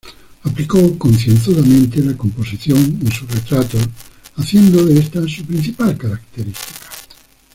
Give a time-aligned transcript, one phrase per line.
[0.45, 3.87] Aplicó concienzudamente la composición en sus retratos,
[4.35, 6.89] haciendo de esta su principal característica.